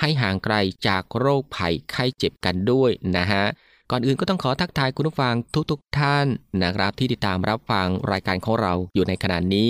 [0.00, 0.54] ให้ห่างไกล
[0.86, 3.44] จากโรคภัยไข้เจ็บกันด้วยนะฮะ
[3.90, 5.34] ก่อนอื่นก็ต้องขอทักทายคุณผู้ฟัง
[5.70, 6.26] ทุกๆทท่าน
[6.62, 9.68] นะครับ ที่ติดตามรับฟังรายการของเราอยู่ในขณะนี้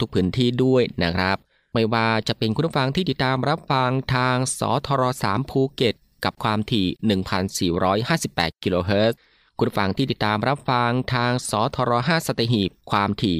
[0.00, 1.36] ทุกๆพื้นที่ด้วยนะครับ
[1.74, 5.94] ไม่ว่าจะเป็นคุณผู้ฟังที่ติดตามรับฟังทางสทร3ภูเก็ต
[6.24, 6.86] กับความถี่
[7.96, 9.18] 1,458 กิโลเฮิรตซ์
[9.58, 13.36] คุณผู้ฟังที่ติดตามรับฟังทางสทร5สตหีบความถี่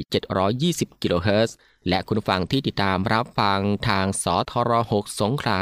[0.91, 1.55] 720 กิโลเฮิรตซ์
[1.89, 5.61] และคุณผู้ฟังที่ติดตามรับฟังทางสทร6สงขลา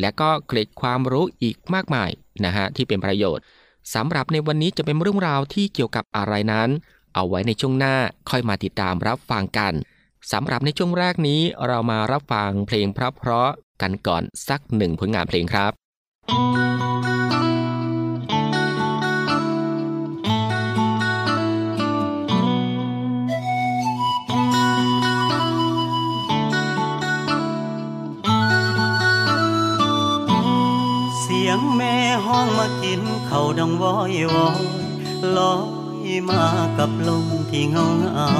[0.00, 2.10] และก็เกร็ดความรู้อีกมากมาย
[2.44, 3.44] นะฮะที่เป็นประโยชน์
[3.94, 6.68] สำหรับในวันนี้จะเป็นเรื่องราวที่เกี่ยวกับอะไรนั้น
[7.14, 7.96] เอาไว้ในช่วงหน้า
[8.30, 9.72] ค่อยมาติดตามรับฟังกัน
[10.32, 15.72] สำหรับในช่วงแรกนี้เรามารับฟังเพลงเพราะๆกันก่อนสักหนึ่งผลงานเพลงครับ
[16.62, 16.63] ย
[32.26, 34.62] ห้องมากินเขาดังวอยวอย
[35.36, 35.54] ลอ
[36.04, 36.42] ยมา
[36.78, 38.30] กับลมที่เงาเงา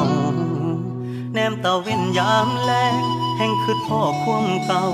[1.32, 2.94] แนมตาเว้นยามแลง
[3.36, 4.86] แห่งคืดพ่อควมเก่า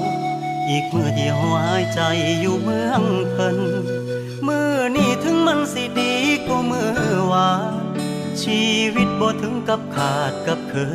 [0.68, 2.00] อีกมือเดียวหายใจ
[2.40, 3.58] อยู่เมืองเพิ่น
[4.46, 6.12] มือนี่ถึงมันสิดี
[6.46, 6.92] ก็มือ
[7.32, 7.74] วาน
[8.42, 8.62] ชี
[8.94, 10.94] วิตบ่ถึงกับขาดกับเธอ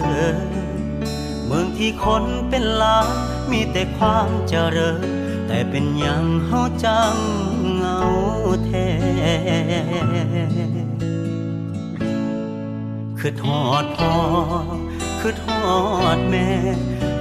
[1.45, 3.07] เมืองที่คนเป็นล้าน
[3.51, 4.99] มีแต่ความเจริญ
[5.47, 7.15] แต่เป็นอย่างเฮาจัง
[8.65, 8.87] แท้
[13.19, 14.13] คือทอดพ่อ
[15.19, 15.67] คือทอ
[16.15, 16.49] ดแม่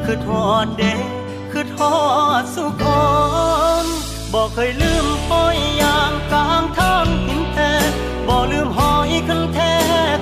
[0.04, 1.00] คือทอดเด็ก
[1.52, 1.96] คือทอ
[2.40, 2.84] ดสุข
[3.82, 3.84] น
[4.32, 7.72] บอกเคยลืมปอยยางกลางทางหินแท้
[8.28, 9.74] บอกลืมหอยคันแท้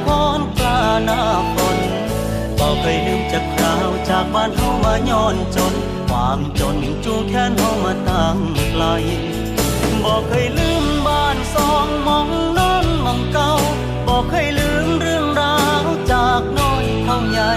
[0.08, 1.20] ก่อนกลาหน้า
[1.54, 1.78] ฝน
[2.58, 5.74] บอกเคยลืมจากคราวจากบ้านเฮามาย้อนจน
[6.08, 8.36] ความจนจูงแขนเฮามาตั้ง
[8.72, 8.84] ไกล
[10.04, 12.28] บอกเคยลืมบ้านสองมอง
[12.58, 13.52] นอนมองเก่า
[14.06, 17.52] บอกเคยลืมเรื่องราวจากน้อยเท่าใหญ่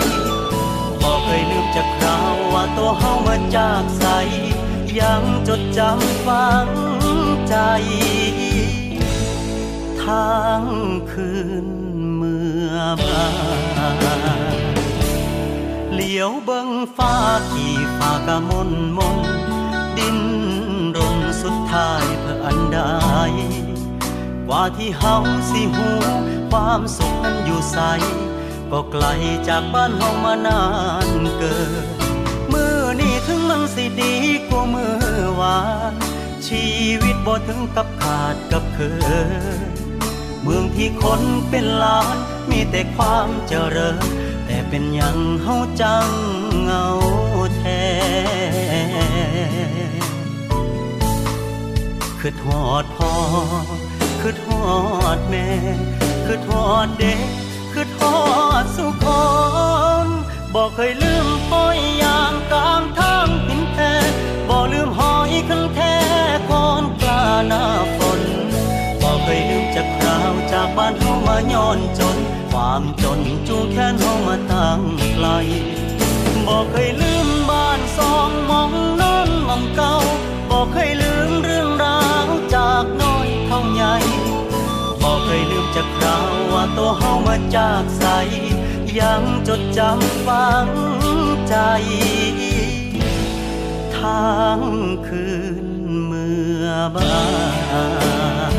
[1.01, 4.06] บอกเคยลืมจากคราวว่าตัวเฮามาจากใส
[5.00, 6.68] ยังจดจำฝัง
[7.50, 7.56] ใจ
[10.03, 10.63] ทาง
[11.12, 11.31] คื
[11.65, 11.68] น
[12.15, 12.44] เมื่
[12.74, 12.75] อ
[13.06, 13.25] มา
[15.94, 17.13] เหลียวเบิ่งฟ้า
[17.51, 19.18] ที่ฟ้ากะมนมน
[19.97, 20.18] ดิน
[20.97, 22.06] รนสุดท้าย
[22.74, 22.80] ใด
[24.48, 25.16] กว่าที่เฮา
[25.50, 25.90] สิหู
[26.50, 27.78] ความสุขนั้นอยู่ใส
[28.72, 29.06] ก็ไกล
[29.48, 30.64] จากบ้านเฮามานา
[31.08, 31.86] นเกิน
[32.52, 34.14] มือนี่ถึงมันสิดี
[34.48, 34.98] กว่ามือ
[35.40, 35.60] วา
[35.92, 35.94] น
[36.48, 36.66] ชี
[37.02, 38.80] วิตบ่ถึงกับขาดกับเค
[39.60, 39.62] ย
[40.42, 42.18] เมืองที่คนเป็นล้าน
[42.50, 44.06] มีแต่ความเจริญ
[44.46, 46.08] แต่เป็นอย่างเฮาจัง
[46.64, 46.86] เงา
[47.58, 47.84] แท้
[52.27, 53.13] คือทอดพ่อ
[54.22, 54.68] คือทอ
[55.16, 55.48] ดแม่
[56.25, 57.27] คือทอดเด็ก
[57.74, 58.19] คือทอ
[58.62, 59.25] ดสุขอ
[60.06, 60.07] น
[60.54, 63.94] บอกเคยลืมปอยยางกลางทางหินแท้
[64.50, 65.95] บอกลืมหอยคันแท้
[66.51, 67.63] ก่อนกลาหน้า
[67.98, 68.22] ฝน
[69.01, 72.18] บอกเคยลืมจากคราวจากบ้านเฮามาย้อนจน
[72.51, 74.81] ความจนจูงแขนเฮามาตั้ง
[75.13, 75.28] ไกล
[76.48, 78.71] บอกเคยลืมบ้านสองมอง
[79.01, 79.95] นอนมองเก่า
[83.57, 83.96] น้องใหญ่
[85.02, 88.06] บอกเคยลืมจากคราวว่าตัวเฮามาจากใส
[89.00, 90.68] ยังจดจำฝัง
[91.48, 91.56] ใจ
[93.98, 94.60] ทาง
[95.07, 95.25] คื
[95.66, 95.68] น
[96.06, 97.24] เมื่อบา
[98.54, 98.55] น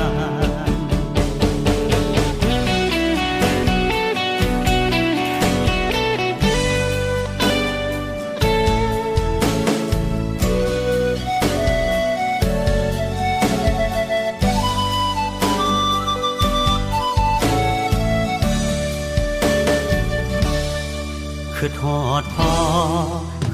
[21.87, 22.55] อทอดพ่อ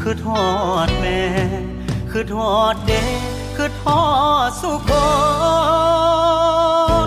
[0.00, 0.46] คือทอ
[0.86, 1.22] ดแม่
[2.10, 3.20] คือทอดเด็ก
[3.56, 4.04] คือทอ
[4.48, 4.90] ดสุข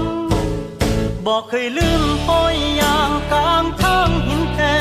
[0.01, 0.03] น
[1.25, 4.75] บอกเคยลืมปอยยางกลางทางหินแท้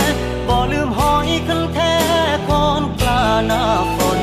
[0.49, 1.95] บอกลืมหอยคันแท้
[2.49, 3.63] ก่อนกลาหน้า
[3.97, 4.21] ฝน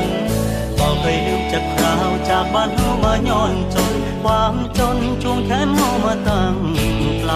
[0.78, 6.54] บอกเคยลืมจากคราวจากบ้านเฮามาย้อนจน ความจนจูงแขนเฮามาตั้ง
[7.20, 7.32] ไกล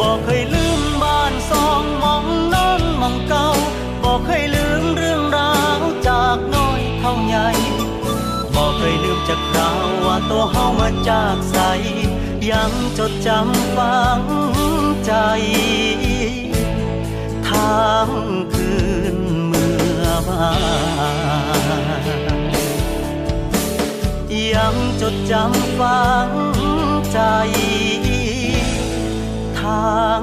[0.00, 2.24] บอกเคยลืมบ้านสองมอง
[2.54, 3.46] นอนมองเก่า
[4.18, 7.48] บอกเคยลืมเรื่องราวจากน้อยเท่าใหญ่
[8.54, 11.58] บอกเคยลืมจากคราวว่าตัวเฮามาจากใส
[12.50, 14.22] ยังจดจำฝัง
[15.06, 15.12] ใจ
[17.48, 18.08] ทาง
[18.54, 18.72] คื
[19.14, 20.50] นเมื่อบา
[24.54, 26.30] ยังจดจำฝัง
[27.12, 27.20] ใจ
[29.58, 30.22] ทาง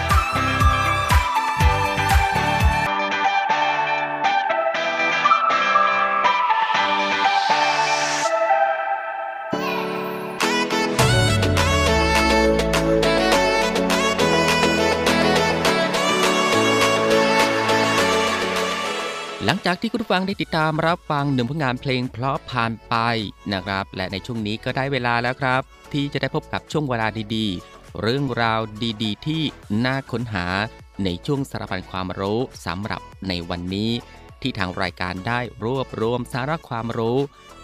[19.53, 22.95] ลังจากที่คุณผู้ฟังได้ติดตามรับฟังหนึ่งผลงานเพลงเพราะผ่านไป
[23.53, 25.61] นะครับ และในช่วงนี้ก็ได้เวลาแล้วครับ
[25.93, 28.59] ที่จะได้พบกับช่วงเวลาดีๆ เรื่องราว
[29.03, 29.41] ดีๆ ที่
[29.85, 30.45] น่าค้นหา
[31.03, 33.91] ในช่วงสารพันความรู้สำหรับในวันนี้
[34.41, 37.17] ที่ทางรายการได้รวบรวมสาระความรู้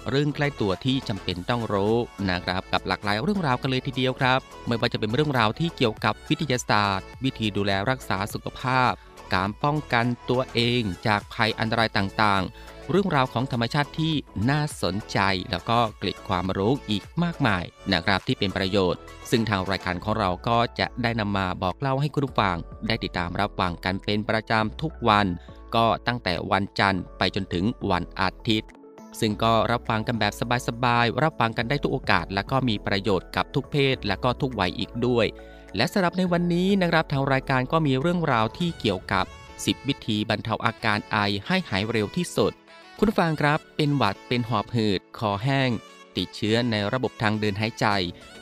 [0.09, 1.95] เรื่องใกล้ตัวที่จำเป็นต้องรู้
[2.29, 8.93] นะครับ กับหลากหลายเรื่องราวกันเลยทีเดียวครับ ไม่ว่าจะเป็นเรื่องราวที่เกี่ยวกับวิทยาศาสตร์ วิธีดูแลรักษาสุขภาพ
[9.33, 14.13] การป้องกันตัวเองจากภัยอันตรายต่างๆ เรื่องราวของธรรมชาติที่
[14.49, 15.19] น่าสนใจ
[15.51, 22.57] แล้วก็เกล็ดความรู้อีกมากมายนะครับที่เป็นประโยชน์ ซึ่งทางรายการของเราก็จะได้นำมาบอกเล่าให้คุณผู้ฟัง
[22.87, 25.25] ได้ติดตามรับฟังกันเป็นประจำทุกวัน
[25.75, 28.69] ก็ตั้งแต่วันจันทร์ไปจนถึงวันอาทิตย์
[29.19, 30.33] ซึ่งก็รับฟังกันแบบ
[30.67, 35.25] สบายๆ รับฟังกันได้ทุกโอกาส และก็มีประโยชน์กับทุกเพศ และก็ทุกวัยอีกด้วย
[35.75, 39.25] และสำหรับในวันนี้นะครับทางรายการก็มีเรื่องราวที่เกี่ยวกับ
[39.57, 42.51] 10 วิธีบรรเทาอาการไอให้หายเร็วที่สุด
[42.99, 45.69] คุณฟังครับเป็นหวัดเป็นหอบหืด คอแห้ง
[46.17, 47.85] ติดเชื้อในระบบทางเดินหายใจ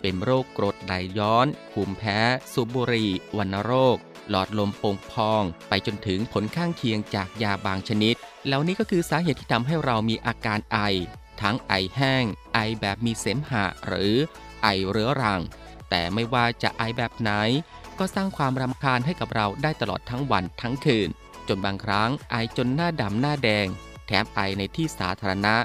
[0.02, 2.20] เป็นโรคกรดไหลย้อนภูมิแพ้
[2.54, 3.98] สูบบุหรี่วัณโรค
[4.30, 8.16] หลอดลมโป่งพอง ไปจนถึงผลข้างเคียงจากยาบางชนิด
[8.48, 10.80] แล้วนี้ก็คือสาเหตุที่ทำให้เรามีอาการไอ
[11.42, 14.14] ทั้งไอแห้ง ไอแบบมีเสมหะหรือ
[14.64, 15.42] ไอเรื้อรัง
[15.96, 17.32] แต่ไม่ว่าจะไอแบบไหน
[18.00, 21.10] ก็สร้างความรำคาญให้กับเราได้ตลอดทั้งวันทั้งคืน
[21.48, 23.68] จนบางครั้งไอจนหน้าดำหน้าแดง
[24.08, 25.56] แถมไอในที่สาธารณะ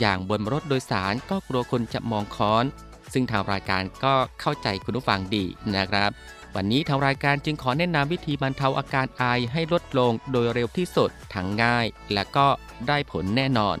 [0.00, 2.64] อย่างบนรถโดยสารก็กลัวคนจะมองค้อน
[3.12, 5.44] ซึ่งทางรายการก็เข้าใจคุณผู้ฟังดี
[5.76, 6.10] นะครับ
[6.56, 12.46] วันนี้ทางรายการจึงขอแนะนำวิธีบรรเทาอาการไอให้ลดลงโดยเร็วที่สุดทั้งง่าย และก็
[12.88, 13.76] ได้ผลแน่นอน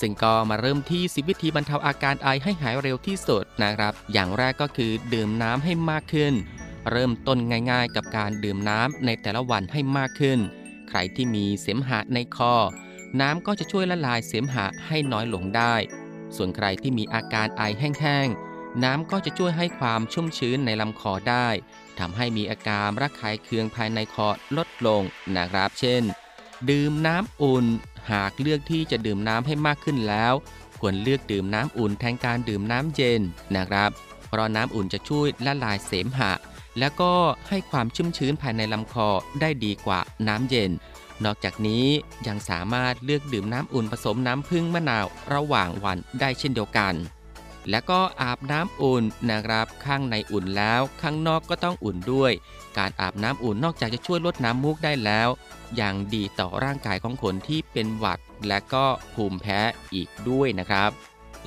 [0.00, 6.34] ซึ่งก็มาเริ่มที่สิวิธีบรรเทาอาการไอให้หายเร็วที่สุดนะครับ อย่างแรกก็คือดื่มน้ำให้มากขึ้น
[6.90, 7.38] เริ่มต้น
[7.70, 10.38] ง่ายๆ กับการดื่มน้ำในแต่ละวันให้มากขึ้น
[10.88, 12.54] ใครที่มีเสมหะในคอ
[13.20, 15.74] น้ำก็จะช่วยละลายเสมหะให้น้อยลงได้
[16.36, 21.48] ส่วนใครที่มีอาการไอแห้งๆ น้ำก็จะช่วยให้ความชุ่มชื้นในลำคอได้
[21.98, 25.02] ทำให้มีอาการระคายเคืองภายในคอลดลง
[25.36, 26.02] นะครับ เช่น
[26.70, 27.66] ดื่มน้ำอุ่น
[28.10, 30.34] หากเลือกที่จะดื่มน้ำให้มากขึ้นแล้ว
[30.80, 33.20] ควรเลือกดื่มน้ำอุ่นแทนการดื่มน้ำเย็น
[33.56, 33.90] นะครับ
[34.28, 36.32] เพราะน้ำอุ่นจะช่วยละลายเสมหะ
[36.78, 37.12] แล้วก็
[37.48, 39.08] ให้ความชุ่มชื้นภายในลำคอ
[39.40, 40.70] ได้ดีกว่าน้ำเย็น
[41.24, 41.86] นอกจากนี้
[42.26, 46.94] ยังสามารถเลือกดื่มน้ำอุ่นผสมน้ำผึ้งมะนาวระหว่างวันได้เช่นเดียวกัน
[47.70, 52.32] และก็อาบน้ำอุ่นนะครับ ข้างในอุ่นแล้ว ข้างนอกก็ต้องอุ่นด้วย
[52.78, 55.28] การอาบน้ำอุ่นนอกจากจะช่วยลดน้ำมูกได้แล้ว
[55.80, 58.18] ยังดีต่อร่างกายของคนที่เป็นหวัด
[58.48, 59.60] และก็ภูมิแพ้
[59.94, 60.90] อีกด้วยนะครับ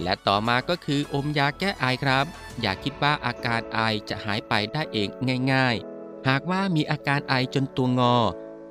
[0.03, 2.25] และต่อมาก็คืออมยาแก้ไอครับ
[2.61, 5.07] อย่าคิดว่าอาการไอจะหายไปได้เอง
[5.53, 8.15] ง่าย ๆ หากว่ามีอาการไอจนตัวงอ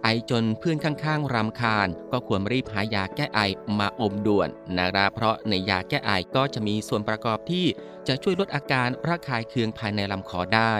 [0.02, 3.40] ไอจนเพื่อนข้างๆรำคาญ ก็ควรรีบหายาแก้ไอ
[3.78, 7.66] มาอมด่วนนะครับเพราะในยาแก้ไอก็จะมีส่วนประกอบที่
[8.08, 10.74] จะช่วยลดอาการระคายเคืองภายในลำคอได้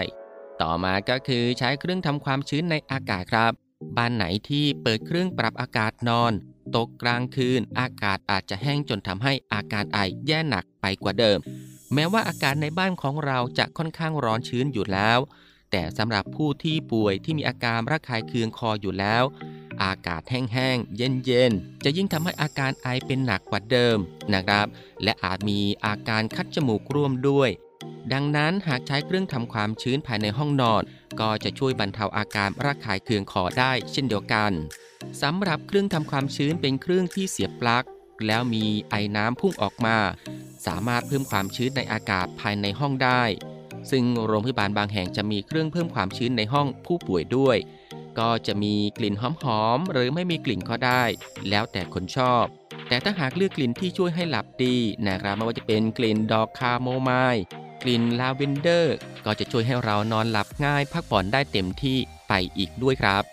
[0.61, 3.51] ต่อมาก็คือใช้เครื่องทำความชื้นในอากาศครับ
[3.97, 6.33] บ้านไหนที่เปิดเครื่องปรับอากาศนอน
[6.75, 11.39] ตกกลางคืน อากาศอาจจะแห้งจนทำให้อาการไอแย่หนักไปกว่าเดิม
[11.93, 15.19] แม้ว่าอากาศในบ้านของเราจะค่อนข้างร้อนชื้นอยู่แล้ว
[15.71, 19.23] แต่สำหรับผู้ที่ป่วยที่มีอาการระคายเคืองคออยู่แล้ว
[19.83, 23.97] อากาศแห้งๆ เย็นๆ จะยิ่งทำให้อาการไอเป็นหนักกว่าเดิม
[24.33, 24.67] นะครับ
[25.03, 27.49] และอาจมีอาการคัดจมูกร่วมด้วย
[28.13, 30.81] ดังนั้นหากใช้เครื่องทำความชื้นภายในห้องนอน
[31.19, 34.51] ก็จะช่วยบรรเทาอาการระคายเคืองคอได้เช่นเดียวกัน
[35.21, 37.85] สำหรับเครื่องทำความชื้นเป็นเครื่องที่เสียบปลั๊ก
[38.27, 39.97] แล้วมีไอน้ำพุ่งออกมา
[40.65, 43.23] สามารถเพิ่มความชื้นในอากาศภายในห้องได้
[43.91, 47.57] ซึ่งโรงพยาบาลบางแห่งจะมีเครื่องเพิ่มความชื้นในห้องผู้ป่วยด้วย
[48.19, 49.23] ก็จะมีกลิ่นห
[49.61, 51.03] อมๆหรือไม่มีกลิ่นก็ได้
[51.49, 52.45] แล้วแต่คนชอบ
[52.87, 54.75] แต่ถ้าหากเลือกกลิ่นที่ช่วยให้หลับดี
[55.07, 57.43] นะครับไม่ว่าจะเป็นกลิ่นดอกคาโมมายล์
[57.83, 58.95] กลิ่นลาเวนเดอร์
[59.25, 63.23] ก็จะช่วยให้เรานอนหลับง่าย พักผ่อนได้เต็มที่ไปอีกด้วยครับ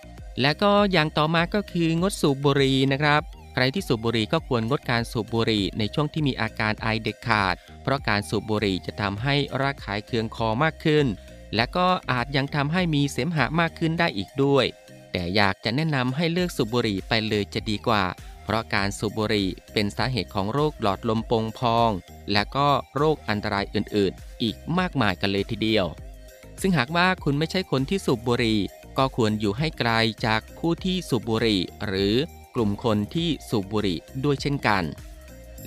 [0.40, 3.22] และก็อย่างต่อมาก็คืองดสูบบุหรี่นะครับ
[3.58, 11.06] ใครที่สูบบุหรี่ก็ควรงดการสูบบุหรี่ในช่วงที่มีอาการไอเด็ดขาด เพราะการสูบบุหรี่จะทำให้ระคายเคืองคอมากขึ้น
[11.54, 14.66] และก็อาจยังทำให้มีเสมหะมากขึ้นได้อีกด้วย
[15.12, 18.04] แต่อยากจะแนะนำให้เลิกสูบบุหรี่ไปเลยจะดีกว่า
[18.44, 21.90] เพราะการสูบบุหรี่เป็นสาเหตุของโรคหลอดลมโป่งพอง
[22.32, 25.86] และก็โรคอันตรายอื่นๆ อีกมากมายกันเลยทีเดียว
[26.60, 28.60] ซึ่งหากว่าคุณไม่ใช่คนที่สูบบุหรี่
[28.98, 29.90] ก็ควรอยู่ให้ไกล
[30.26, 32.14] จากผู้ที่สูบบุหรี่หรือ
[32.56, 34.84] กลุ่มคนที่สูบบุหรี่ด้วยเช่นกัน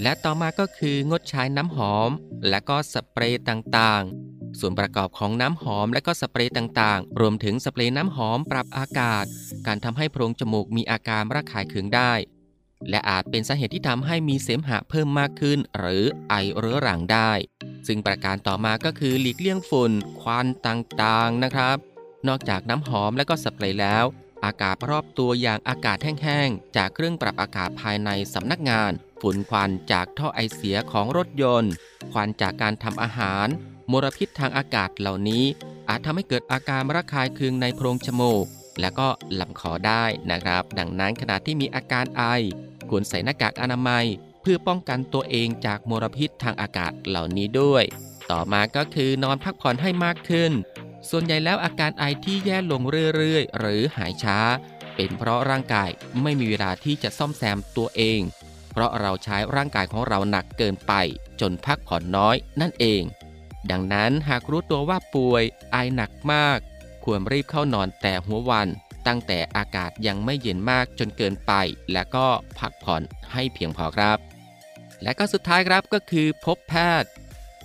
[0.02, 2.10] และต่อมาก็คืองดใช้น้ำหอม
[2.50, 9.26] และก็สเปรย์ต่างๆ ส่วนประกอบของน้ำหอมและก็สเปรย์ต่างๆ รวมถึงสเปรย์น้ำหอมปรับอากาศ
[9.68, 12.14] การทำให้โพรงจมูกมีอาการระคายเคืองได้
[12.90, 17.32] และอาจเป็นสาเหตุที่ทำให้มีเสมหะเพิ่มมากขึ้น หรือไอเรื้อรังได้
[17.88, 19.92] ซึ่งประการต่อมาก็คือหลีกเลี่ยงฝุ่น
[20.22, 21.78] ควันต่างๆนะครับ
[22.28, 24.06] นอกจากน้ำหอมและก็สเปรย์แล้ว
[24.46, 28.92] อากาศรอบตัวอย่างอากาศแห้งๆ จากเครื่องปรับอากาศภายในสำนักงาน
[29.22, 31.72] ฝุ่นควันจากท่อไอเสียของรถยนต์
[32.12, 33.48] ควันจากการทำอาหาร
[33.92, 35.46] มลพิษทางอากาศเหล่านี้
[35.90, 38.46] อาจทำให้เกิดอาการระคายเคืองในโพรงจมูก
[38.80, 39.08] และก็
[39.40, 42.24] ลำคอได้นะครับ ดังนั้นขณะที่มีอาการไอ
[42.90, 44.06] ควรใส่หน้ากากอนามัย
[44.42, 47.84] เพื่อป้องกันตัวเองจากมลพิษทางอากาศเหล่านี้ด้วย
[48.32, 50.52] ต่อมาก็คือนอนพักผ่อนให้มากขึ้น
[51.10, 52.82] ส่วนใหญ่แล้วอาการไอที่แย่ลง
[53.16, 54.40] เรื่อยๆ หรือหายช้า
[54.96, 55.90] เป็นเพราะร่างกาย
[56.22, 58.22] ไม่มีเวลาที่จะซ่อมแซมตัวเอง
[58.72, 60.94] เพราะเราใช้ร่างกายของเราหนักเกินไป
[61.42, 63.02] จนพักผ่อนน้อยนั่นเอง
[63.72, 66.60] ดังนั้นหากรู้ตัวว่าป่วยไอหนักมาก
[67.04, 68.68] ควรรีบเข้านอนแต่หัววัน
[69.08, 71.54] ตั้งแต่อากาศยังไม่เย็นมากจนเกินไป
[71.94, 72.28] และก็
[72.60, 73.02] พักผ่อน
[73.34, 74.18] ให้เพียงพอครับ
[75.04, 77.10] และก็สุดท้ายครับก็คือพบแพทย์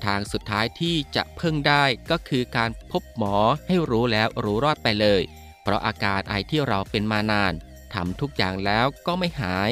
[0.05, 3.37] ทางสุดท้ายที่จะพึ่งได้ก็คือการพบหมอ
[3.67, 5.23] ให้รู้แล้วรู้รอดไปเลย
[5.63, 7.53] เพราะอาการไอที่เราเป็นมานาน
[7.95, 9.71] ทำทุกอย่างแล้วก็ไม่หาย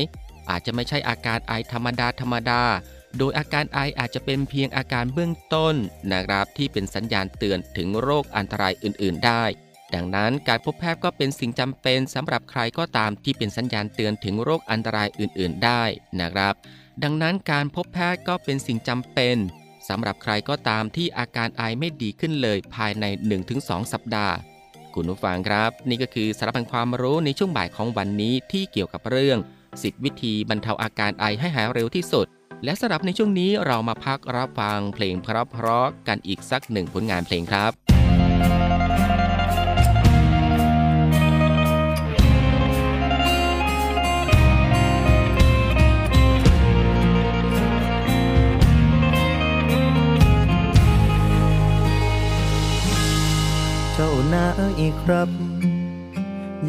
[0.50, 2.62] อาจจะไม่ใช่อาการไอธรรมดาธรรมดา
[3.18, 5.74] โดยอาการไออาจจะเป็นเพียงอาการเบื้องต้น
[6.12, 9.44] นะครับที่เป็นสัญญาณเตือนถึงโรคอันตรายอื่น ๆ ได้
[9.94, 15.82] ดังนั้นการพบแพทย์ก็เป็นสิ่งจำเป็นสำหรับใครก็ตามที่เป็นสัญญาณเตือนถึงโรคอันตรายอื่น ๆ ได้
[16.20, 16.54] นะครับ
[17.02, 19.36] ดังนั้นการพบแพทย์ก็เป็นสิ่งจำเป็น
[19.88, 23.04] สำหรับใครก็ตามที่อาการไอไม่ดีขึ้นเลยภายใน
[23.48, 24.34] 1-2 สัปดาห์
[24.94, 29.38] คุณผู้ฟังครับ นี่ก็คือสารพันความรู้ในช่วงบ่ายของวันนี้ที่เกี่ยวกับเรื่อง
[29.70, 32.26] 10 วิธีบรรเทาอาการไอให้หายเร็วที่สุด
[32.64, 37.91] และสำหรับในช่วงนี้เรามาพักรับฟังเพลงเพราะๆกันอีกสักหนึ่งผลงานเพลงครับ
[54.04, 54.48] จ้านา
[54.80, 55.30] ยครับ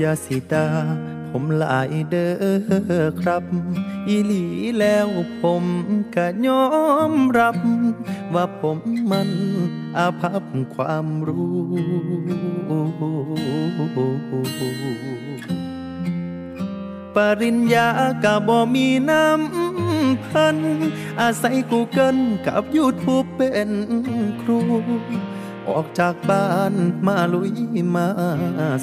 [0.02, 0.66] ยาสิตา
[1.30, 3.44] ผมหลายเด้อครับ
[4.08, 4.46] อีหลี
[4.80, 5.08] แล้ว
[5.42, 5.64] ผม
[6.16, 6.66] ก็ยอ
[7.12, 7.58] มรับ
[8.34, 8.78] ว่าผม
[9.12, 9.30] มัน
[9.98, 10.44] อาภัพ
[10.76, 11.54] ความรู้
[17.16, 17.90] ปริญญา
[18.24, 20.58] กะบ่มีน้ำพัน
[21.22, 22.18] อาศัยกูเกิล
[22.48, 23.70] กับยูทูบเป็น
[24.42, 24.60] ครู
[25.70, 26.74] ออกจากบ้าน
[27.08, 27.52] มาลุย
[27.96, 28.08] มา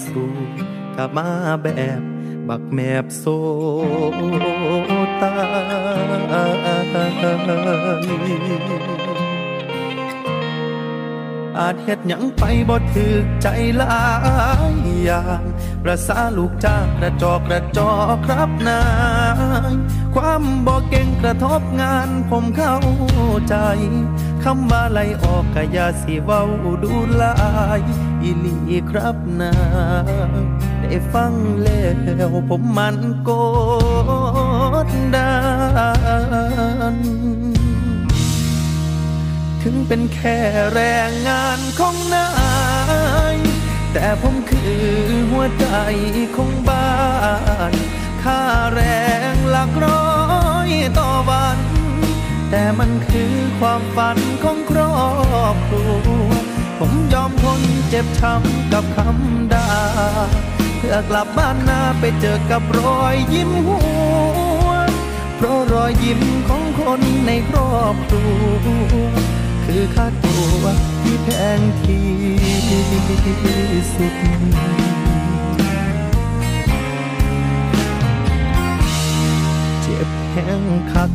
[0.07, 0.33] สู่
[0.97, 1.29] กลับมา
[1.63, 2.01] แบบ
[2.49, 3.25] บักแมบโซ
[5.23, 5.35] ตา
[11.61, 14.05] อาจเฮ็ดหยังไปบ่ถึกใจหลา
[14.73, 15.43] ยอย่าง
[15.83, 17.91] ประสาลูกจ้างกระจอกกระจอ
[18.27, 18.83] ครับนา
[19.71, 19.73] ย
[20.15, 22.77] ความบ่เก่งกระทบงานผมเข้า
[23.49, 23.57] ใจ
[24.45, 26.43] คำว่าไล่ออกก็ยาสิเว้า
[26.83, 27.35] ดูลา
[27.79, 27.81] ย
[28.23, 28.57] อีหลี
[28.91, 29.55] ครับนา
[30.39, 30.43] ย
[30.81, 31.83] ได้ฟังแล้
[32.29, 33.31] วผมมันโก
[34.87, 35.33] ดดั
[36.95, 36.97] น
[39.63, 40.39] ถึงเป็นแค่
[40.73, 42.29] แรงงานของนา
[43.35, 43.37] ย
[43.93, 44.83] แต่ผมคือ
[45.31, 45.67] หัวใจ
[46.37, 46.91] ของบ้า
[47.71, 47.73] น
[48.23, 48.41] ค่า
[48.73, 48.81] แร
[49.33, 50.07] งหลักร้อ
[50.69, 51.59] ยต่อวัน
[52.51, 54.95] แต่มันคือความฝันของครอ
[55.55, 56.31] บครัว
[56.79, 59.69] ผมยอมทนเจ็บช้ำกับคำด่า
[60.79, 63.79] เพื่อกลับบ้านนาไปเจอกับรอยยิ้มหั
[64.67, 64.69] ว
[65.37, 68.27] เพราะรอยยิ้มของคนในครอบครั
[69.09, 69.11] ว
[69.75, 70.65] คือค่าตัว
[71.03, 71.29] ที่แพ
[71.59, 72.07] งที่
[72.69, 74.15] สุด
[79.83, 81.13] เจ็บแห้งคัก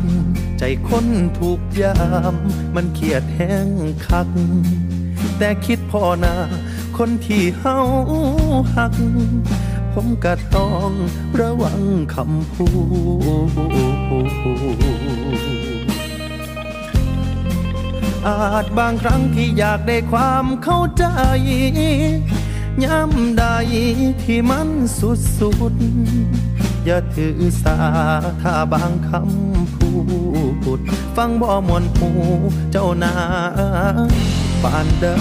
[0.58, 1.06] ใจคน
[1.38, 1.96] ถูกยา
[2.32, 2.34] ม
[2.74, 3.68] มันเขียดแห้ง
[4.06, 4.28] คัก
[5.38, 6.34] แต่คิดพอนา
[6.98, 7.78] คนที่เฮา
[8.74, 8.94] หัก
[9.92, 10.90] ผมก็ต้อง
[11.40, 11.80] ระวัง
[12.14, 12.66] คำพู
[15.74, 15.75] ด
[18.26, 21.04] อาจบางครั้งที่อยากได้ความเข้าใจ
[22.84, 23.44] ย้ำใด
[24.22, 27.76] ที่มันสุดสุดๆอย่าถือสา
[28.42, 30.80] ถ้าบางคำพูด
[31.16, 32.10] ฟังบ่มวนหู
[32.72, 33.14] เจ้านา
[34.62, 35.14] ปานได้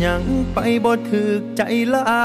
[0.00, 2.20] หยังไปบ่ถึกใจหลา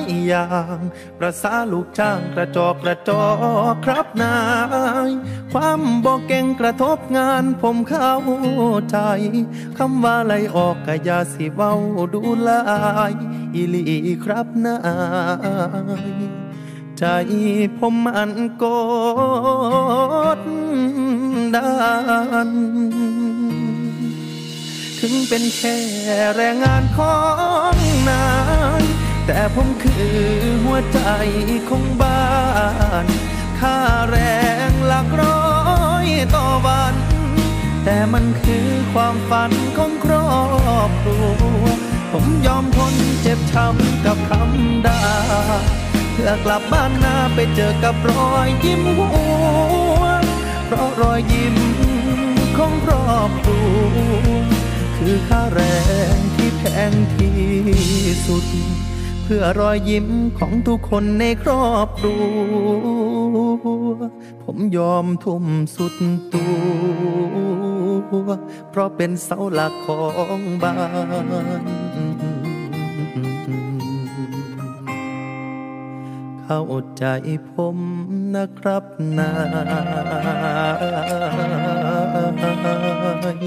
[0.00, 0.46] ยอย่า
[0.76, 0.80] ง
[1.18, 3.24] ประสาลูกจ้างกระจอกกระจอ
[3.72, 4.36] กครับนา
[5.08, 5.10] ย
[5.52, 8.14] ความบ่เก่งกระทบงานผมเข้า
[8.90, 8.98] ใจ
[9.78, 11.74] คำว่าไล่ออกก็ยาสิเว้า
[12.14, 12.62] ดูลา
[13.10, 13.12] ย
[13.54, 13.84] อีลี
[14.24, 14.78] ครับนา
[16.02, 16.04] ย
[16.98, 17.04] ใจ
[17.78, 18.64] ผมมันก
[20.38, 20.40] ด
[21.54, 21.70] ดั
[22.48, 22.50] น
[25.04, 25.76] ถึงเป็นแค่
[26.36, 27.16] แรงงานขอ
[27.72, 27.74] ง
[28.08, 28.26] นา
[28.80, 28.84] ย
[29.26, 30.16] แต่ผมคือ
[30.64, 31.00] หัวใจ
[31.68, 32.24] ของบ้า
[33.04, 33.06] น
[33.58, 33.76] ค่า
[34.08, 34.16] แร
[34.70, 35.44] งหลักร้อ
[36.04, 36.94] ยต่อวัน
[37.84, 40.30] แต่มันคือความฝันของครอ
[40.88, 41.64] บครัว
[42.12, 45.02] ผมยอมทนเจ็บช้ำกับคำด่า
[46.12, 49.10] เพื่อกลับบ้านนาไปเจอกับรอยยิ้มหั
[50.00, 50.04] ว
[50.66, 51.56] เพราะรอยยิ้ม
[52.56, 54.02] ของครอบครัว
[55.06, 55.60] คือค่าแร
[56.14, 57.32] งที่แพงที่
[58.26, 58.46] สุด
[59.22, 60.06] เพื่อรอยยิ้ม
[60.38, 62.24] ของทุกคนในครอบครัว
[64.42, 65.44] ผมยอมทุ่ม
[65.76, 65.94] สุด
[66.32, 66.44] ตั
[68.26, 68.28] ว
[68.70, 70.04] เพราะเป็นเสาหลักขอ
[70.38, 70.74] งบ้า
[71.60, 71.64] น
[76.44, 76.62] เข้า
[76.98, 77.04] ใจ
[77.50, 77.78] ผม
[78.34, 78.84] นะครับ
[79.18, 79.30] นา
[83.44, 83.46] ย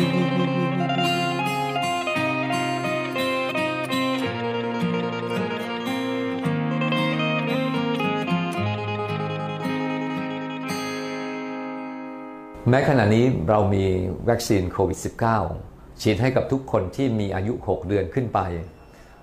[12.70, 13.86] แม้ขณะนี้เรามี
[14.30, 15.00] วัคซีนโควิด
[15.50, 18.40] -19 ฉีดให้กับทุกคนที่มีอายุ 6 เดือนขึ้นไป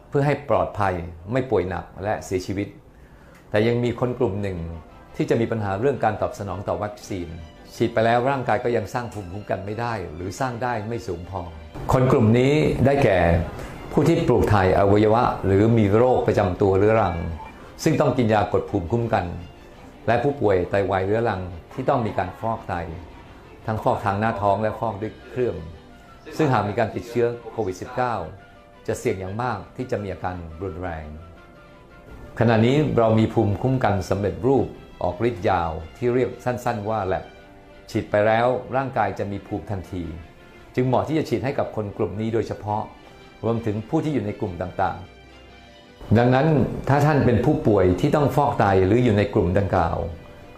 [0.08, 0.94] เพื่อให้ปลอดภัย
[1.32, 2.68] ไม่ป่วยหนักและเสียชีวิต
[3.50, 4.58] แต่ยังมีคนกลุ่มหนึ่ง
[5.16, 7.28] ที่จะมีปัญหาเรื่องการตอบสนองต่อวัคซีน
[7.74, 11.40] ฉีดไปแล้วร่างกายก็ยังสร้างภูมิคุ้มกันไม่ได้ หรือสร้างได้ไม่สูงพอ
[11.92, 12.54] คนกลุ่มนี้
[12.86, 13.18] ได้แก่
[13.92, 17.16] ผู้ที่ปลูกถ่ายอวัยวะ หรือมีโรคประจำตัวเรื้อรัง
[17.82, 19.26] ซึ่งต้องกินยากดภูมิคุ้มกัน
[20.06, 21.40] และผู้ป่วยไตวายเรื้อรัง
[21.74, 22.76] ที่ต้องมีการฟอกไต
[23.66, 25.56] ทั้งฟอกทางหน้าท้องและฟอกด้วยเครื่อง
[26.36, 27.76] ซึ่งหากมีการติดเชื้อโควิด
[28.30, 31.06] -19 จะเสี่ยงอย่างมากที่จะมีอาการรุนแรง
[32.38, 34.66] ขณะนี้เรามีภูมิคุ้มกันสำเร็จรูป
[35.02, 37.24] ออกฤทธิ์ยาวที่เรียกสั้นๆว่าแลบ
[37.90, 38.46] ฉีดไปแล้ว
[38.76, 40.04] ร่างกายจะมีภูมิทันที
[40.74, 42.82] จึงเหมาะที่จะฉีดให้กับคนกลุ่มนี้โดยเฉพาะ
[43.44, 46.46] รวมถึงผู้ที่อยู่ในกลุ่มต่างๆ ดังนั้น
[46.88, 49.98] ถ้าท่านเป็นผู้ป่วยที่ต้องฟอกไตหรืออยู่ในกลุ่มดังกล่าว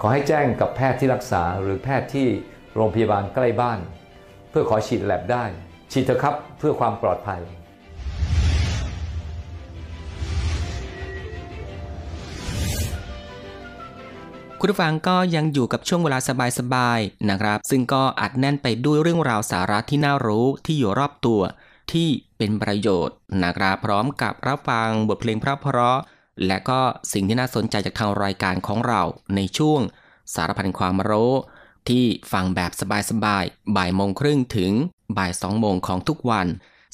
[0.00, 2.28] ขอให้แจ้งกับแพทย์ที่รักษาหรือแพทย์ที่
[2.74, 3.78] โรงพยาบาลใกล้บ้าน
[4.50, 5.44] เพื่อขอฉีดแลบได้
[5.92, 7.40] ฉีดเถอะครับเพื่อความปลอดภัย
[14.60, 16.18] คุณผู้ฟังก็ยังอยู่กับช่วงเวลา
[16.58, 21.40] สบายๆนะครับ ซึ่งก็อัดแน่นไปด้วยเรื่องราวสาระที่น่ารู้ที่อยู่รอบตัว
[21.92, 22.08] ที่
[22.38, 25.98] เป็นประโยชน์นะครับพร้อมกับรับฟังบทเพลงเพราะ
[26.46, 26.80] และก็
[27.12, 29.02] สิ่งที่น่าสนใจจากทางรายการของเรา
[29.34, 29.80] ในช่วง
[30.34, 31.32] สารพันความรู้
[31.88, 32.72] ที่ฟังแบบ
[33.10, 34.72] สบายๆ บ่ายโมงครึ่งถึง
[35.18, 36.46] บ่ายสองโมงของทุกวัน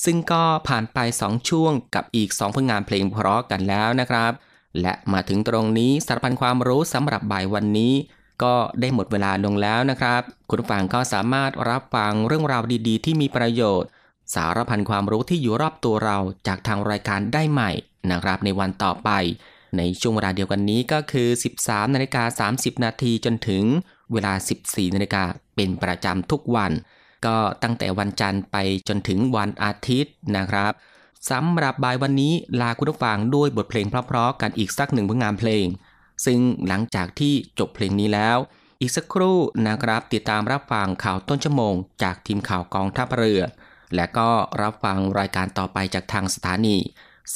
[0.05, 4.33] ซึ่งก็ผ่านไป 2 ช่วงกับอีก 2 ผลงานเพลงเพราะกันแล้วนะครับ
[4.81, 7.95] และมาถึงตรงนี้สารพันความรู้สำหรับบ่ายวันนี้
[8.43, 13.89] ก็ได้หมดเวลาลงแล้วนะครับ คุณฟังก็สามารถรับฟังเรื่องราวดีๆ ที่มีประโยชน์
[14.35, 17.71] สารพันความรู้ที่อยู่รอบตัวเราจากทางรายการได้ใหม่
[18.11, 19.11] นะครับในวันต่อไป
[19.77, 21.29] ในช่วงเวลาเดียวกันนี้ก็คือ
[21.63, 23.65] 13นาฬิกา30 นาทีจนถึง
[24.13, 24.33] เวลา
[24.65, 25.25] 14นาฬิกา
[25.57, 26.73] เป็นประจำทุกวัน
[27.27, 28.57] ก็ตั้งแต่วันจันทร์ไป
[28.89, 30.73] จนถึงวันอาทิตย์นะครับ
[31.31, 35.67] สำหรับบ่ายวันนี้ลาคุณผู้ฟังด้วยบทเพลงเพราะๆกันอีกสักหนึ่งผลงานเพลง
[36.25, 38.39] ซึ่งหลังจากที่จบเพลงนี้แล้ว
[38.81, 43.43] อีกสักครู่นะครับติดตามรับฟังข่าวต้นชั่วโมง จากทีมข่าวกองทัพเรือ
[43.95, 44.29] และก็
[44.63, 46.77] รับฟังรายการต่อไปจากทางสถานี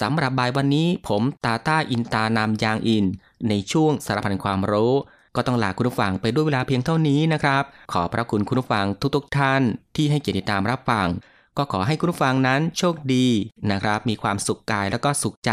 [0.01, 3.05] สำหรับบ่ายวันนี้ผมตาต้าอินตานามยางอิน
[3.49, 4.95] ในช่วงสารพันความรู้
[5.37, 9.63] ก็ต้องลาคุณผู้ฟังไปด้วยเวลาเพียงเท่านี้นะครับ ขอพระคุณคุณผู้ฟังทุกๆทท่าน
[9.97, 11.09] ที่ให้เกียรติตามรับฟัง
[11.57, 13.27] ก็ขอให้คุณผู้ฟังนั้นโชคดี
[13.71, 15.53] นะครับ มีความสุขกายแล้วก็สุขใจ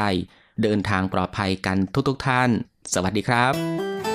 [0.61, 2.49] เดินทางปลอดภัยกันทุกๆทท่าน
[2.93, 4.10] สวัสดีครับ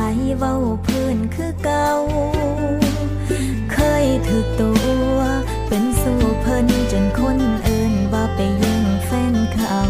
[0.00, 0.54] บ่มีภัยเว้า
[0.86, 1.90] พื้นคือเก่า
[3.72, 4.72] เคยถึกตั
[5.14, 5.18] ว
[5.68, 9.80] เป็นสู่เพิ่นจนคนเอินว่าไปยิงแฟนเขา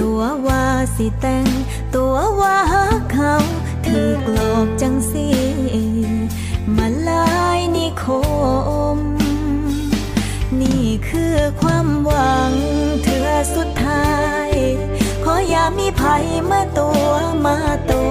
[0.00, 0.64] ตัวว่า
[0.96, 1.46] สิแต่ง
[1.94, 2.58] ตัวว่า
[3.12, 3.34] เขา
[3.86, 5.28] ถือกลอกจังสิ
[6.76, 7.26] มาลา
[7.58, 8.04] ยนิค
[8.96, 8.98] ม
[10.60, 12.52] นี่คือความหวัง
[13.04, 14.10] เธอสุดท้า
[14.48, 14.50] ย
[15.24, 17.10] ขออย่ามีภัยมาตัว
[17.46, 17.58] มา
[17.90, 18.05] ตุม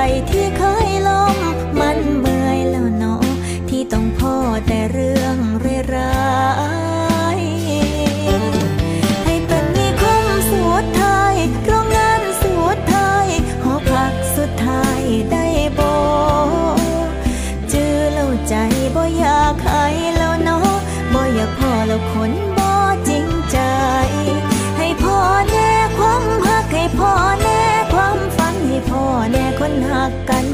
[0.00, 0.06] กั
[0.38, 0.39] บ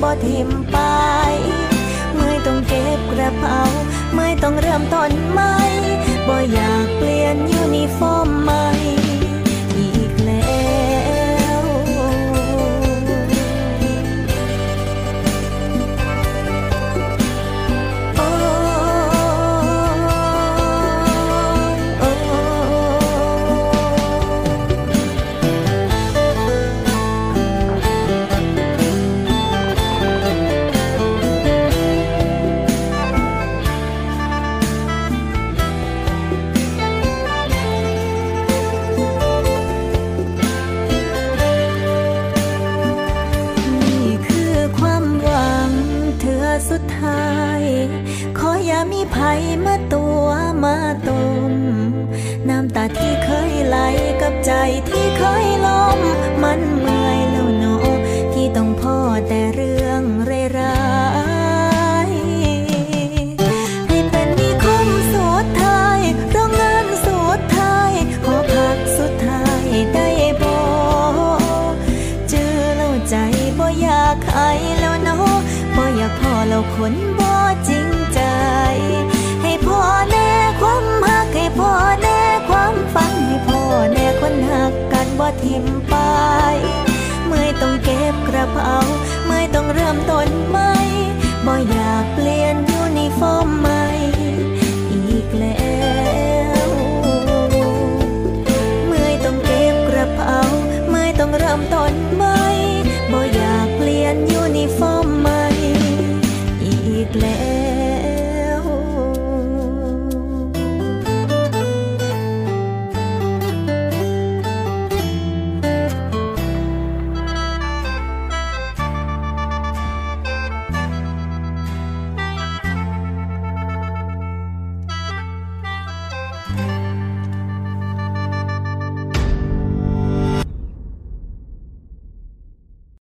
[0.03, 0.79] บ่ทิมไป
[2.15, 3.61] เมื่อต้องเก็บกระเป๋า
[4.13, 5.55] เมื่อต้องเริ่มต้นใหม่
[6.27, 8.76] บ่อยากเปลี่ยนยูนิฟอร์มใหม่
[77.19, 77.33] บ่
[77.69, 78.21] จริงใจ
[79.43, 79.81] ให้พ่อ
[80.11, 80.31] แน่
[80.61, 85.97] ความหัก ให้พ่อแน่ความฝันให้พ่อแน่คนหักกันบ่ทิมไป
[87.27, 88.77] เมื่อต้องเก็บกระเป๋า
[89.27, 90.73] เมื่อต้องเริ่มต้นใหม่
[91.47, 93.66] บ่อยากเปลี่ยนยูนิฟอร์ม